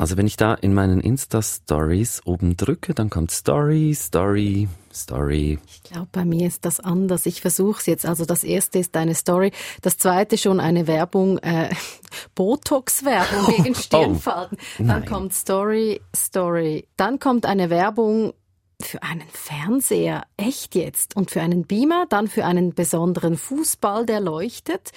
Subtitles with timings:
[0.00, 5.58] Also wenn ich da in meinen Insta-Stories oben drücke, dann kommt Story, Story, Story.
[5.66, 7.26] Ich glaube, bei mir ist das anders.
[7.26, 8.06] Ich versuche es jetzt.
[8.06, 9.52] Also das erste ist eine Story,
[9.82, 11.68] das zweite schon eine Werbung, äh,
[12.34, 14.56] Botox-Werbung gegen oh, Stirnfalten.
[14.78, 16.88] Oh, dann kommt Story, Story.
[16.96, 18.32] Dann kommt eine Werbung
[18.80, 24.20] für einen Fernseher, echt jetzt, und für einen Beamer, dann für einen besonderen Fußball, der
[24.20, 24.92] leuchtet.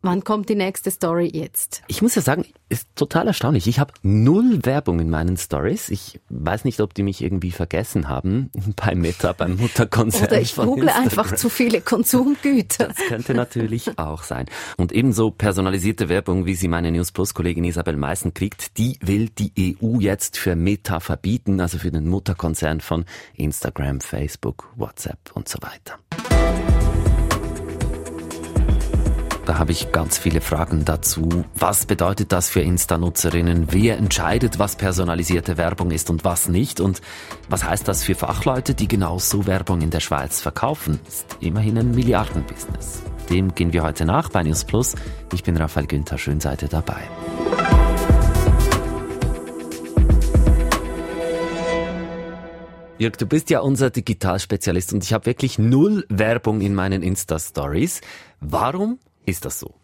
[0.00, 1.82] Wann kommt die nächste Story jetzt?
[1.88, 3.66] Ich muss ja sagen, ist total erstaunlich.
[3.66, 5.88] Ich habe null Werbung in meinen Stories.
[5.88, 10.28] Ich weiß nicht, ob die mich irgendwie vergessen haben bei Meta, beim Mutterkonzern.
[10.28, 12.88] Oder ich google einfach zu viele Konsumgüter.
[12.88, 14.46] Das könnte natürlich auch sein.
[14.76, 19.30] Und ebenso personalisierte Werbung, wie sie meine News Plus Kollegin Isabel Meissen kriegt, die will
[19.30, 23.04] die EU jetzt für Meta verbieten, also für den Mutterkonzern von
[23.34, 25.98] Instagram, Facebook, WhatsApp und so weiter.
[29.48, 31.42] Da habe ich ganz viele Fragen dazu.
[31.54, 33.68] Was bedeutet das für Insta-Nutzerinnen?
[33.70, 36.80] Wer entscheidet, was personalisierte Werbung ist und was nicht?
[36.82, 37.00] Und
[37.48, 41.00] was heißt das für Fachleute, die genau so Werbung in der Schweiz verkaufen?
[41.08, 43.00] Ist immerhin ein Milliardenbusiness.
[43.30, 44.96] Dem gehen wir heute nach bei News Plus.
[45.32, 47.00] Ich bin Raphael Günther, schön seid ihr dabei.
[52.98, 58.02] Jörg, du bist ja unser Digitalspezialist und ich habe wirklich null Werbung in meinen Insta-Stories.
[58.40, 59.74] Warum ist das so?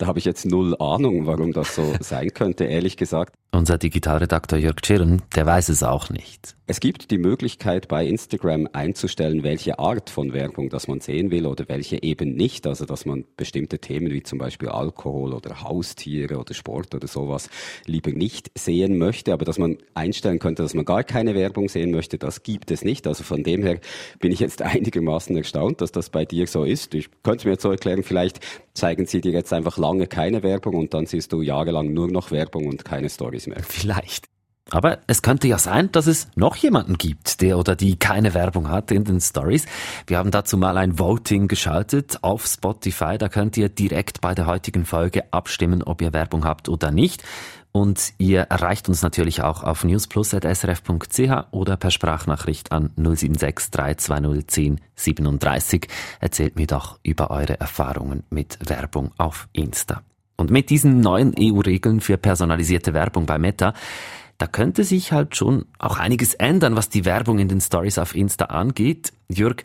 [0.00, 3.34] Da habe ich jetzt null Ahnung, warum das so sein könnte, ehrlich gesagt.
[3.52, 6.56] Unser Digitalredakteur Jörg Tschirren, der weiß es auch nicht.
[6.70, 11.46] Es gibt die Möglichkeit bei Instagram einzustellen, welche Art von Werbung das man sehen will
[11.46, 12.64] oder welche eben nicht.
[12.64, 17.50] Also dass man bestimmte Themen wie zum Beispiel Alkohol oder Haustiere oder Sport oder sowas
[17.86, 19.32] lieber nicht sehen möchte.
[19.32, 22.84] Aber dass man einstellen könnte, dass man gar keine Werbung sehen möchte, das gibt es
[22.84, 23.08] nicht.
[23.08, 23.80] Also von dem her
[24.20, 26.94] bin ich jetzt einigermaßen erstaunt, dass das bei dir so ist.
[26.94, 28.38] Ich könnte mir jetzt so erklären, vielleicht
[28.74, 32.30] zeigen sie dir jetzt einfach lange keine Werbung und dann siehst du jahrelang nur noch
[32.30, 33.62] Werbung und keine Stories mehr.
[33.62, 34.26] Vielleicht.
[34.72, 38.68] Aber es könnte ja sein, dass es noch jemanden gibt, der oder die keine Werbung
[38.68, 39.66] hat in den Stories.
[40.06, 43.18] Wir haben dazu mal ein Voting geschaltet auf Spotify.
[43.18, 47.24] Da könnt ihr direkt bei der heutigen Folge abstimmen, ob ihr Werbung habt oder nicht.
[47.72, 55.88] Und ihr erreicht uns natürlich auch auf newsplus.srf.ch oder per Sprachnachricht an 076 320 1037.
[56.20, 60.02] Erzählt mir doch über eure Erfahrungen mit Werbung auf Insta.
[60.36, 63.74] Und mit diesen neuen EU-Regeln für personalisierte Werbung bei Meta
[64.40, 68.14] da könnte sich halt schon auch einiges ändern, was die Werbung in den Stories auf
[68.14, 69.12] Insta angeht.
[69.28, 69.56] Jörg,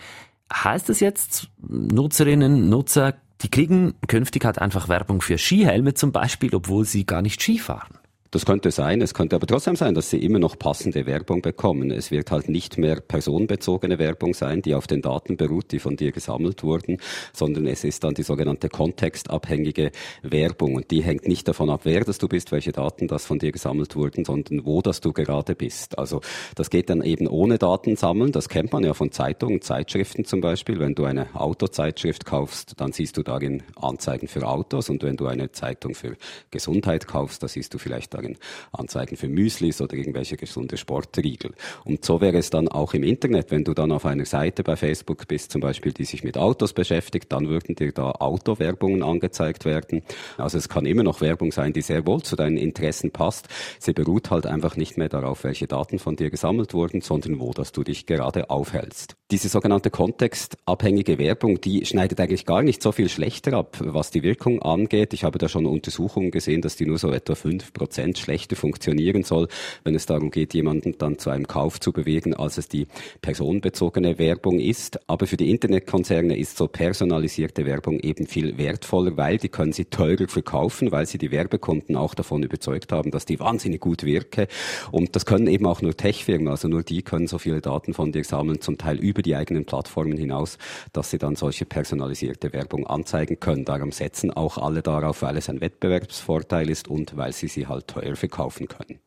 [0.54, 3.14] heißt es jetzt, Nutzerinnen, Nutzer,
[3.46, 7.60] die kriegen künftig halt einfach Werbung für Skihelme zum Beispiel, obwohl sie gar nicht Ski
[7.60, 8.00] fahren?
[8.36, 9.02] Das könnte sein.
[9.02, 11.90] Es könnte aber trotzdem sein, dass sie immer noch passende Werbung bekommen.
[11.90, 15.96] Es wird halt nicht mehr personenbezogene Werbung sein, die auf den Daten beruht, die von
[15.96, 16.98] dir gesammelt wurden,
[17.32, 19.92] sondern es ist dann die sogenannte kontextabhängige
[20.22, 20.76] Werbung.
[20.76, 23.54] Und die hängt nicht davon ab, wer das du bist, welche Daten das von dir
[23.54, 25.98] gesammelt wurden, sondern wo das du gerade bist.
[25.98, 26.20] Also
[26.56, 28.34] das geht dann eben ohne Daten sammeln.
[28.34, 30.82] Das kennt man ja von Zeitungen, Zeitschriften zum Beispiel.
[30.82, 34.90] Wenn du eine Autozeitschrift kaufst, dann siehst du darin Anzeigen für Autos.
[34.90, 36.18] Und wenn du eine Zeitung für
[36.52, 38.38] Gesundheit kaufst, da siehst du vielleicht darin sagen,
[38.72, 41.54] Anzeigen für Müslis oder irgendwelche gesunde Sportriegel.
[41.84, 44.76] Und so wäre es dann auch im Internet, wenn du dann auf einer Seite bei
[44.76, 49.66] Facebook bist, zum Beispiel, die sich mit Autos beschäftigt, dann würden dir da Autowerbungen angezeigt
[49.66, 50.02] werden.
[50.38, 53.48] Also es kann immer noch Werbung sein, die sehr wohl zu deinen Interessen passt.
[53.80, 57.54] Sie beruht halt einfach nicht mehr darauf, welche Daten von dir gesammelt wurden, sondern wo,
[57.54, 59.16] dass du dich gerade aufhältst.
[59.32, 64.22] Diese sogenannte kontextabhängige Werbung, die schneidet eigentlich gar nicht so viel schlechter ab, was die
[64.22, 65.14] Wirkung angeht.
[65.14, 68.56] Ich habe da schon Untersuchungen gesehen, dass die nur so etwa fünf Prozent Prozent schlechter
[68.56, 69.48] funktionieren soll,
[69.84, 72.88] wenn es darum geht, jemanden dann zu einem Kauf zu bewegen, als es die
[73.22, 75.00] personenbezogene Werbung ist.
[75.10, 79.86] Aber für die Internetkonzerne ist so personalisierte Werbung eben viel wertvoller, weil die können sie
[79.86, 84.48] teurer verkaufen, weil sie die Werbekunden auch davon überzeugt haben, dass die wahnsinnig gut wirke.
[84.92, 88.12] Und das können eben auch nur Tech-Firmen, also nur die können so viele Daten von
[88.12, 90.58] dir sammeln, zum Teil über die eigenen Plattformen hinaus,
[90.94, 93.66] dass sie dann solche personalisierte Werbung anzeigen können.
[93.66, 97.88] Darum setzen auch alle darauf, weil es ein Wettbewerbsvorteil ist und weil sie sie halt
[98.02, 99.00] teuer verkaufen können.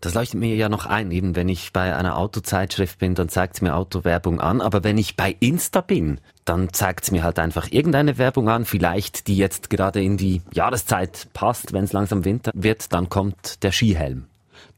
[0.00, 3.54] Das leuchtet mir ja noch ein, eben wenn ich bei einer Autozeitschrift bin, dann zeigt
[3.54, 7.38] es mir Autowerbung an, aber wenn ich bei Insta bin, dann zeigt es mir halt
[7.38, 12.24] einfach irgendeine Werbung an, vielleicht die jetzt gerade in die Jahreszeit passt, wenn es langsam
[12.24, 14.26] Winter wird, dann kommt der Skihelm.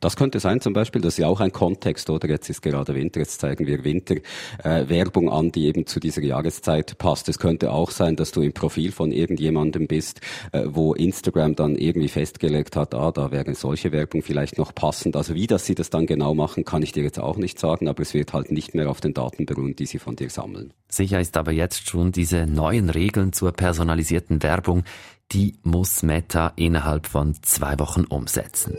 [0.00, 2.94] Das könnte sein zum Beispiel, das ist ja auch ein Kontext, oder jetzt ist gerade
[2.94, 7.28] Winter, jetzt zeigen wir Winterwerbung äh, an, die eben zu dieser Jahreszeit passt.
[7.28, 10.20] Es könnte auch sein, dass du im Profil von irgendjemandem bist,
[10.52, 15.16] äh, wo Instagram dann irgendwie festgelegt hat, ah, da wäre solche Werbung vielleicht noch passend.
[15.16, 17.88] Also wie das sie das dann genau machen, kann ich dir jetzt auch nicht sagen,
[17.88, 20.72] aber es wird halt nicht mehr auf den Daten beruhen, die sie von dir sammeln.
[20.88, 24.84] Sicher ist aber jetzt schon diese neuen Regeln zur personalisierten Werbung,
[25.32, 28.76] die muss Meta innerhalb von zwei Wochen umsetzen.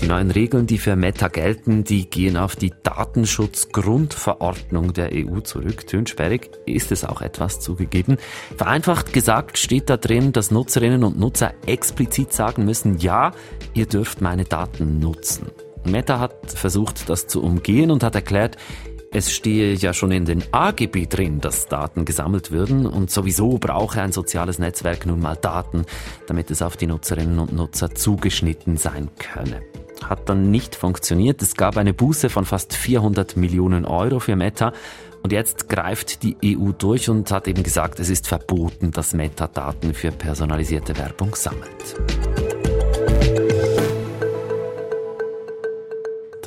[0.00, 5.86] Die neuen Regeln, die für Meta gelten, die gehen auf die Datenschutzgrundverordnung der EU zurück.
[5.86, 8.16] Tönsperrig ist es auch etwas zugegeben.
[8.56, 13.32] Vereinfacht gesagt steht da drin, dass Nutzerinnen und Nutzer explizit sagen müssen, ja,
[13.74, 15.50] ihr dürft meine Daten nutzen.
[15.84, 18.56] Meta hat versucht, das zu umgehen und hat erklärt,
[19.10, 24.02] es stehe ja schon in den AGB drin, dass Daten gesammelt würden und sowieso brauche
[24.02, 25.86] ein soziales Netzwerk nun mal Daten,
[26.26, 29.62] damit es auf die Nutzerinnen und Nutzer zugeschnitten sein könne.
[30.04, 31.42] Hat dann nicht funktioniert.
[31.42, 34.72] Es gab eine Buße von fast 400 Millionen Euro für Meta.
[35.22, 39.48] Und jetzt greift die EU durch und hat eben gesagt, es ist verboten, dass Meta
[39.48, 42.27] Daten für personalisierte Werbung sammelt.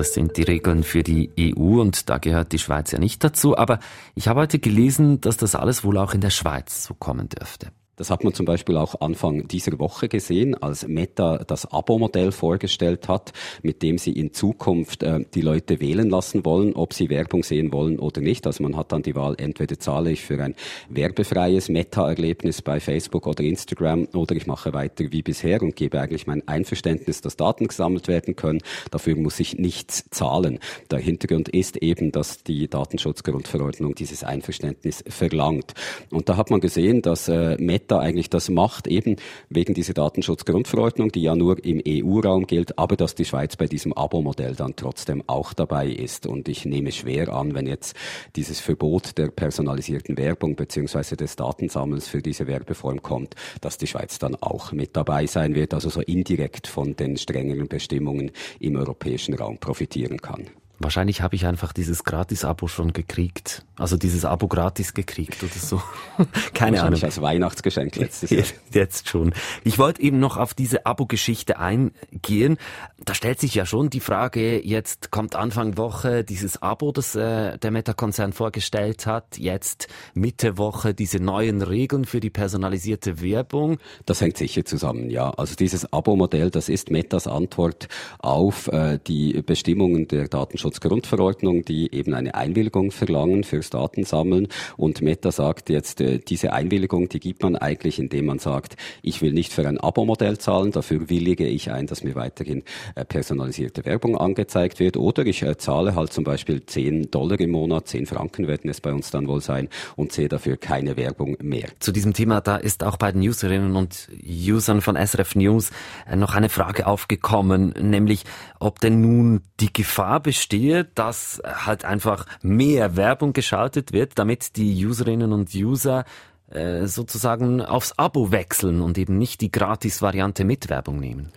[0.02, 3.56] Das sind die Regeln für die EU und da gehört die Schweiz ja nicht dazu.
[3.56, 3.78] Aber
[4.16, 7.72] ich habe heute gelesen, dass das alles wohl auch in der Schweiz so kommen dürfte.
[8.02, 13.08] Das hat man zum Beispiel auch Anfang dieser Woche gesehen, als Meta das Abo-Modell vorgestellt
[13.08, 13.32] hat,
[13.62, 17.72] mit dem sie in Zukunft äh, die Leute wählen lassen wollen, ob sie Werbung sehen
[17.72, 18.48] wollen oder nicht.
[18.48, 20.56] Also man hat dann die Wahl, entweder zahle ich für ein
[20.90, 26.26] werbefreies Meta-Erlebnis bei Facebook oder Instagram oder ich mache weiter wie bisher und gebe eigentlich
[26.26, 28.64] mein Einverständnis, dass Daten gesammelt werden können.
[28.90, 30.58] Dafür muss ich nichts zahlen.
[30.90, 35.76] Der Hintergrund ist eben, dass die Datenschutzgrundverordnung dieses Einverständnis verlangt.
[36.10, 39.18] Und da hat man gesehen, dass äh, Meta da eigentlich das macht, eben
[39.50, 43.94] wegen dieser Datenschutzgrundverordnung, die ja nur im EU-Raum gilt, aber dass die Schweiz bei diesem
[43.94, 46.26] Abo-Modell dann trotzdem auch dabei ist.
[46.26, 47.96] Und ich nehme schwer an, wenn jetzt
[48.36, 54.20] dieses Verbot der personalisierten Werbung beziehungsweise des Datensammels für diese Werbeform kommt, dass die Schweiz
[54.20, 59.34] dann auch mit dabei sein wird, also so indirekt von den strengeren Bestimmungen im europäischen
[59.34, 60.48] Raum profitieren kann.
[60.84, 63.66] Wahrscheinlich habe ich einfach dieses Gratis-Abo schon gekriegt.
[63.82, 65.82] Also dieses Abo gratis gekriegt oder so.
[66.54, 67.02] Keine Ahnung.
[67.02, 68.44] als Weihnachtsgeschenk letztes Jahr.
[68.72, 69.34] Jetzt schon.
[69.64, 72.58] Ich wollte eben noch auf diese Abo-Geschichte eingehen.
[73.04, 77.58] Da stellt sich ja schon die Frage, jetzt kommt Anfang Woche dieses Abo, das äh,
[77.58, 79.40] der Meta-Konzern vorgestellt hat.
[79.40, 83.80] Jetzt Mitte Woche diese neuen Regeln für die personalisierte Werbung.
[84.06, 85.32] Das hängt sicher zusammen, ja.
[85.32, 87.88] Also dieses Abo-Modell, das ist Metas Antwort
[88.20, 94.48] auf äh, die Bestimmungen der Datenschutz Datenschutzgrundverordnung, die eben eine Einwilligung verlangen fürs Datensammeln.
[94.78, 99.22] Und Meta sagt jetzt, äh, diese Einwilligung, die gibt man eigentlich, indem man sagt, ich
[99.22, 102.64] will nicht für ein Abo-Modell zahlen, dafür willige ich ein, dass mir weiterhin
[102.96, 104.98] äh, personalisierte Werbung angezeigt wird.
[104.98, 108.82] Oder ich äh, zahle halt zum Beispiel 10 Dollar im Monat, 10 Franken werden es
[108.82, 111.70] bei uns dann wohl sein und sehe dafür keine Werbung mehr.
[111.80, 115.72] Zu diesem Thema, da ist auch bei den Userinnen und Usern von SRF News
[116.16, 118.24] noch eine Frage aufgekommen, nämlich
[118.60, 124.56] ob denn nun die Gefahr besteht, sehe, dass halt einfach mehr Werbung geschaltet wird, damit
[124.58, 126.06] die Userinnen und User
[126.52, 131.32] äh, sozusagen aufs Abo wechseln und eben nicht die Gratis-Variante mit Werbung nehmen.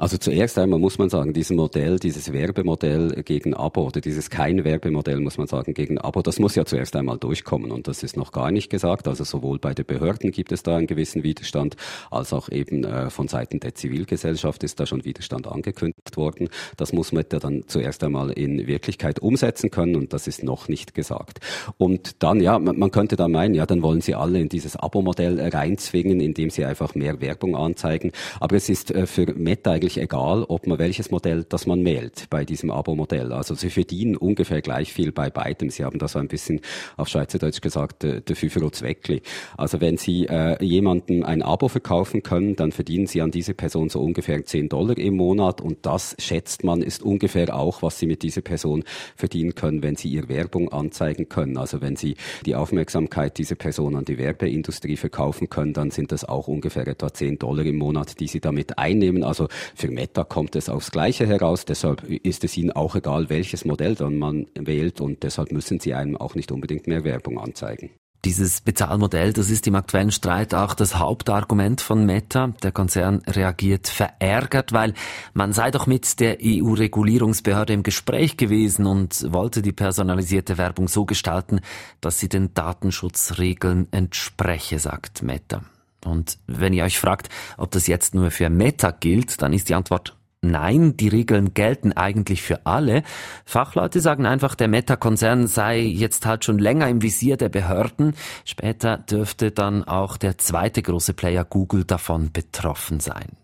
[0.00, 4.62] Also zuerst einmal muss man sagen, dieses Modell, dieses Werbemodell gegen Abo oder dieses kein
[4.62, 8.16] Werbemodell, muss man sagen, gegen Abo, das muss ja zuerst einmal durchkommen und das ist
[8.16, 9.08] noch gar nicht gesagt.
[9.08, 11.74] Also sowohl bei den Behörden gibt es da einen gewissen Widerstand,
[12.12, 16.48] als auch eben äh, von Seiten der Zivilgesellschaft ist da schon Widerstand angekündigt worden.
[16.76, 20.68] Das muss man ja dann zuerst einmal in Wirklichkeit umsetzen können und das ist noch
[20.68, 21.40] nicht gesagt.
[21.76, 24.76] Und dann, ja, man, man könnte da meinen, ja, dann wollen sie alle in dieses
[24.76, 28.12] Abo-Modell reinzwingen, indem sie einfach mehr Werbung anzeigen.
[28.38, 31.82] Aber es ist äh, für Meta eigentlich eigentlich egal, ob man welches Modell das man
[31.84, 33.32] wählt bei diesem Abo-Modell.
[33.32, 35.70] Also sie verdienen ungefähr gleich viel bei beidem.
[35.70, 36.60] Sie haben da so ein bisschen
[36.98, 39.22] auf Schweizerdeutsch gesagt, äh, der Fünfer Zweckli.
[39.56, 43.88] Also wenn Sie äh, jemandem ein Abo verkaufen können, dann verdienen Sie an diese Person
[43.88, 48.06] so ungefähr 10 Dollar im Monat und das schätzt man ist ungefähr auch, was Sie
[48.06, 48.84] mit dieser Person
[49.16, 51.56] verdienen können, wenn Sie ihr Werbung anzeigen können.
[51.56, 56.24] Also wenn Sie die Aufmerksamkeit dieser Person an die Werbeindustrie verkaufen können, dann sind das
[56.24, 59.24] auch ungefähr etwa 10 Dollar im Monat, die Sie damit einnehmen.
[59.24, 63.64] Also für Meta kommt es aufs Gleiche heraus, deshalb ist es ihnen auch egal, welches
[63.64, 67.90] Modell dann man wählt und deshalb müssen sie einem auch nicht unbedingt mehr Werbung anzeigen.
[68.24, 72.48] Dieses Bezahlmodell, das ist im aktuellen Streit auch das Hauptargument von Meta.
[72.64, 74.94] Der Konzern reagiert verärgert, weil
[75.34, 81.04] man sei doch mit der EU-Regulierungsbehörde im Gespräch gewesen und wollte die personalisierte Werbung so
[81.04, 81.60] gestalten,
[82.00, 85.62] dass sie den Datenschutzregeln entspreche, sagt Meta.
[86.04, 89.74] Und wenn ihr euch fragt, ob das jetzt nur für Meta gilt, dann ist die
[89.74, 93.02] Antwort Nein, die Regeln gelten eigentlich für alle.
[93.44, 98.14] Fachleute sagen einfach, der Meta-Konzern sei jetzt halt schon länger im Visier der Behörden.
[98.44, 103.36] Später dürfte dann auch der zweite große Player Google davon betroffen sein.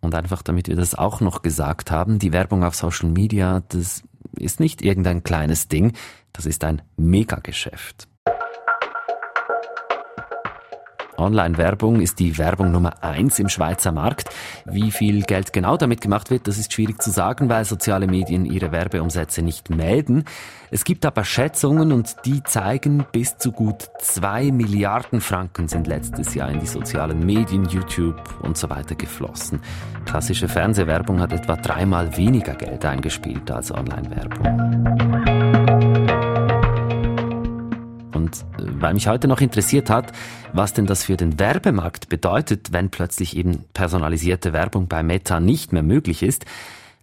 [0.00, 4.02] Und einfach damit wir das auch noch gesagt haben, die Werbung auf Social Media, das
[4.36, 5.92] ist nicht irgendein kleines Ding,
[6.32, 8.08] das ist ein Megageschäft.
[11.18, 14.30] Online-Werbung ist die Werbung Nummer eins im Schweizer Markt.
[14.64, 18.44] Wie viel Geld genau damit gemacht wird, das ist schwierig zu sagen, weil soziale Medien
[18.44, 20.24] ihre Werbeumsätze nicht melden.
[20.70, 26.34] Es gibt aber Schätzungen und die zeigen, bis zu gut zwei Milliarden Franken sind letztes
[26.34, 29.60] Jahr in die sozialen Medien, YouTube und so weiter geflossen.
[30.04, 35.85] Klassische Fernsehwerbung hat etwa dreimal weniger Geld eingespielt als Online-Werbung.
[38.26, 40.12] Und äh, weil mich heute noch interessiert hat,
[40.52, 45.72] was denn das für den Werbemarkt bedeutet, wenn plötzlich eben personalisierte Werbung bei Meta nicht
[45.72, 46.44] mehr möglich ist,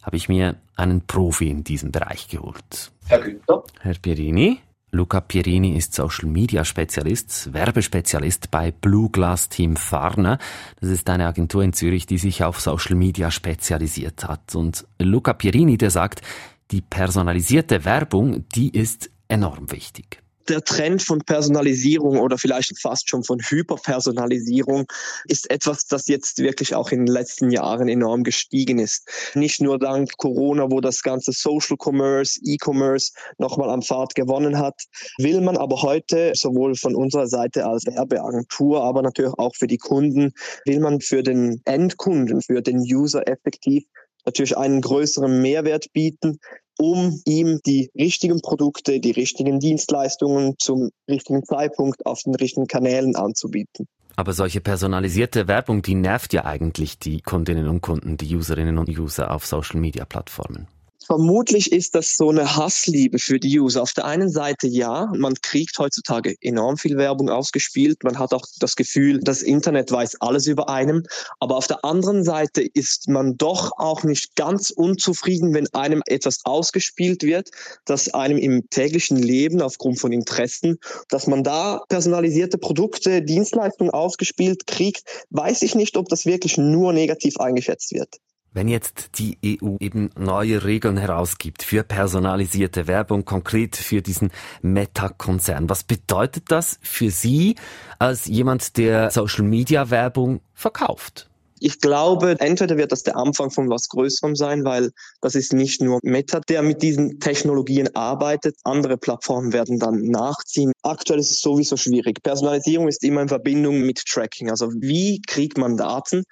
[0.01, 2.91] habe ich mir einen Profi in diesem Bereich geholt.
[3.07, 3.63] Herr Günther.
[3.79, 4.59] Herr Pierini.
[4.91, 10.37] Luca Pierini ist Social Media Spezialist, Werbespezialist bei Blue Glass Team Farner.
[10.81, 14.53] Das ist eine Agentur in Zürich, die sich auf Social Media spezialisiert hat.
[14.53, 16.21] Und Luca Pierini, der sagt,
[16.69, 23.23] die personalisierte Werbung, die ist enorm wichtig der Trend von Personalisierung oder vielleicht fast schon
[23.23, 24.85] von Hyperpersonalisierung
[25.25, 29.07] ist etwas, das jetzt wirklich auch in den letzten Jahren enorm gestiegen ist.
[29.35, 34.83] Nicht nur dank Corona, wo das ganze Social Commerce, E-Commerce nochmal an Fahrt gewonnen hat,
[35.17, 39.77] will man aber heute sowohl von unserer Seite als Werbeagentur, aber natürlich auch für die
[39.77, 40.33] Kunden,
[40.65, 43.83] will man für den Endkunden, für den User effektiv
[44.25, 46.39] natürlich einen größeren Mehrwert bieten,
[46.79, 53.15] um ihm die richtigen Produkte, die richtigen Dienstleistungen zum richtigen Zeitpunkt auf den richtigen Kanälen
[53.15, 53.87] anzubieten.
[54.15, 58.89] Aber solche personalisierte Werbung, die nervt ja eigentlich die Kundinnen und Kunden, die Userinnen und
[58.89, 60.67] User auf Social-Media-Plattformen.
[61.05, 63.81] Vermutlich ist das so eine Hassliebe für die User.
[63.81, 68.03] Auf der einen Seite ja, man kriegt heutzutage enorm viel Werbung ausgespielt.
[68.03, 71.03] Man hat auch das Gefühl, das Internet weiß alles über einem.
[71.39, 76.39] Aber auf der anderen Seite ist man doch auch nicht ganz unzufrieden, wenn einem etwas
[76.45, 77.49] ausgespielt wird,
[77.85, 80.77] das einem im täglichen Leben aufgrund von Interessen,
[81.09, 86.93] dass man da personalisierte Produkte, Dienstleistungen ausgespielt kriegt, weiß ich nicht, ob das wirklich nur
[86.93, 88.19] negativ eingeschätzt wird.
[88.53, 94.31] Wenn jetzt die EU eben neue Regeln herausgibt für personalisierte Werbung, konkret für diesen
[94.61, 97.55] Meta-Konzern, was bedeutet das für Sie
[97.97, 101.29] als jemand, der Social-Media-Werbung verkauft?
[101.65, 104.91] Ich glaube, entweder wird das der Anfang von was Größerem sein, weil
[105.21, 108.57] das ist nicht nur Meta, der mit diesen Technologien arbeitet.
[108.65, 110.73] Andere Plattformen werden dann nachziehen.
[110.81, 112.21] Aktuell ist es sowieso schwierig.
[112.21, 114.49] Personalisierung ist immer in Verbindung mit Tracking.
[114.49, 116.23] Also wie kriegt man Daten?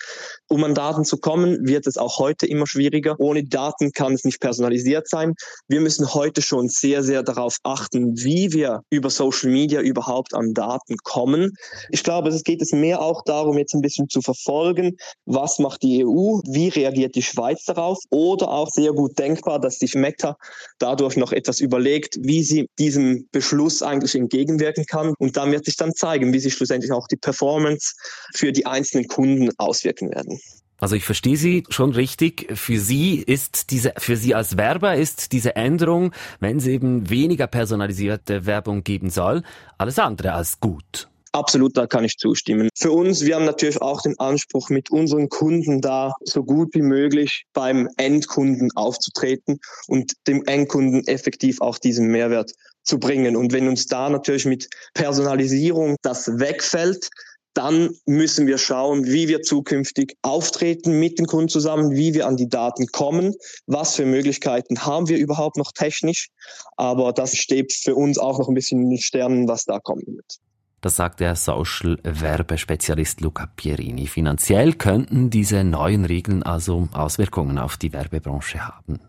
[0.49, 3.15] Um an Daten zu kommen, wird es auch heute immer schwieriger.
[3.17, 5.35] Ohne Daten kann es nicht personalisiert sein.
[5.69, 10.53] Wir müssen heute schon sehr, sehr darauf achten, wie wir über Social Media überhaupt an
[10.53, 11.55] Daten kommen.
[11.89, 15.83] Ich glaube, es geht es mehr auch darum, jetzt ein bisschen zu verfolgen, was macht
[15.83, 20.37] die EU, wie reagiert die Schweiz darauf oder auch sehr gut denkbar, dass sich Meta
[20.79, 25.75] dadurch noch etwas überlegt, wie sie diesem Beschluss eigentlich entgegenwirken kann und dann wird sich
[25.75, 27.93] dann zeigen, wie sich schlussendlich auch die Performance
[28.35, 30.39] für die einzelnen Kunden auswirken werden.
[30.81, 32.57] Also ich verstehe Sie schon richtig.
[32.57, 37.45] Für Sie ist diese, für Sie als Werber ist diese Änderung, wenn es eben weniger
[37.45, 39.43] personalisierte Werbung geben soll,
[39.77, 41.07] alles andere als gut.
[41.33, 42.67] Absolut, da kann ich zustimmen.
[42.77, 46.81] Für uns, wir haben natürlich auch den Anspruch, mit unseren Kunden da so gut wie
[46.81, 52.51] möglich beim Endkunden aufzutreten und dem Endkunden effektiv auch diesen Mehrwert
[52.83, 53.37] zu bringen.
[53.37, 57.09] Und wenn uns da natürlich mit Personalisierung das wegfällt,
[57.53, 62.37] dann müssen wir schauen, wie wir zukünftig auftreten mit den Kunden zusammen, wie wir an
[62.37, 63.35] die Daten kommen,
[63.67, 66.29] was für Möglichkeiten haben wir überhaupt noch technisch.
[66.75, 70.03] Aber das steht für uns auch noch ein bisschen in den Sternen, was da kommen
[70.07, 70.39] wird.
[70.81, 74.07] Das sagt der Social-Werbespezialist Luca Pierini.
[74.07, 78.99] Finanziell könnten diese neuen Regeln also Auswirkungen auf die Werbebranche haben.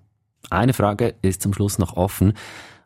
[0.51, 2.35] Eine Frage ist zum Schluss noch offen.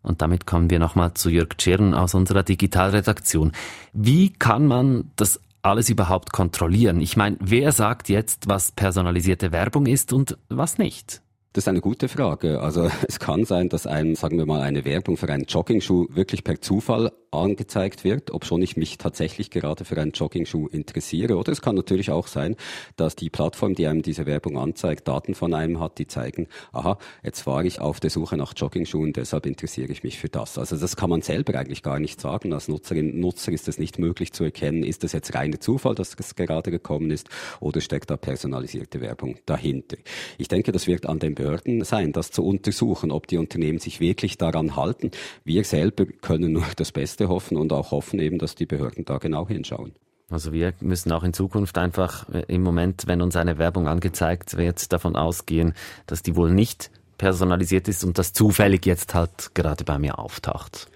[0.03, 3.51] Und damit kommen wir nochmal zu Jörg Tschirn aus unserer Digitalredaktion.
[3.93, 7.01] Wie kann man das alles überhaupt kontrollieren?
[7.01, 11.23] Ich meine, wer sagt jetzt, was personalisierte Werbung ist und was nicht?
[11.57, 12.61] Das ist eine gute Frage.
[12.61, 16.45] Also es kann sein, dass einem, sagen wir mal, eine Werbung für einen Joggingschuh wirklich
[16.45, 21.37] per Zufall angezeigt wird, ob schon ich mich tatsächlich gerade für einen Joggingschuh interessiere.
[21.37, 22.57] Oder es kann natürlich auch sein,
[22.97, 26.99] dass die Plattform, die einem diese Werbung anzeigt, Daten von einem hat, die zeigen, aha,
[27.23, 30.59] jetzt war ich auf der Suche nach Joggingschuhen, deshalb interessiere ich mich für das.
[30.59, 32.53] Also das kann man selber eigentlich gar nicht sagen.
[32.53, 36.15] Als Nutzerin, Nutzer ist es nicht möglich zu erkennen, ist das jetzt reiner Zufall, dass
[36.19, 37.29] es gerade gekommen ist,
[37.61, 39.97] oder steckt da personalisierte Werbung dahinter.
[40.39, 44.01] Ich denke, das wird an den Behörden sein, das zu untersuchen, ob die Unternehmen sich
[44.01, 45.13] wirklich daran halten.
[45.45, 49.19] Wir selber können nur das Beste hoffen und auch hoffen eben, dass die Behörden da
[49.19, 49.93] genau hinschauen.
[50.29, 54.57] Also wir müssen auch in Zukunft einfach äh, im Moment, wenn uns eine Werbung angezeigt
[54.57, 55.75] wird, davon ausgehen,
[56.07, 60.89] dass die wohl nicht personalisiert ist und das zufällig jetzt halt gerade bei mir auftaucht.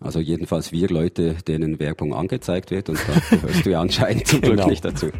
[0.00, 4.40] Also jedenfalls wir Leute, denen Werbung angezeigt wird und da gehörst du ja anscheinend zum
[4.40, 4.68] Glück genau.
[4.68, 5.10] nicht dazu.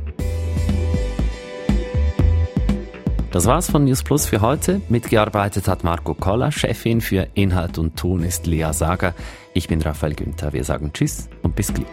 [3.33, 4.83] Das war's von News Plus für heute.
[4.91, 9.15] Mitgearbeitet hat Marco Koller, Chefin für Inhalt und Ton ist Lea Sager.
[9.55, 10.53] Ich bin Raphael Günther.
[10.53, 11.87] Wir sagen Tschüss und bis gleich.